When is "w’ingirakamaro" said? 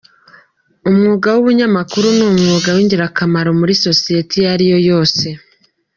2.75-3.49